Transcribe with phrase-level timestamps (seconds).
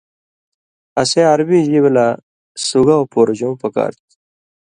[1.01, 2.07] اسے عربی ژیب لا
[2.67, 4.11] سُگاؤ پورژؤں پکار تُھو؛